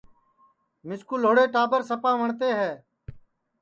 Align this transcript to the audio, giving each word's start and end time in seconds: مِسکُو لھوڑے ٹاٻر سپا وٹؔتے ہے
مِسکُو 0.87 1.15
لھوڑے 1.23 1.45
ٹاٻر 1.53 1.81
سپا 1.89 2.11
وٹؔتے 2.19 2.49
ہے 2.59 2.71